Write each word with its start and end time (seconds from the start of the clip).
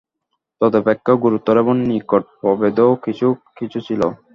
তদপেক্ষা 0.61 1.13
গুরুতর 1.23 1.55
এবং 1.57 1.75
নিগূঢ় 1.89 2.25
প্রভেদও 2.39 2.89
কিছু 3.05 3.27
কিছু 3.57 3.77
ছিল। 3.87 4.01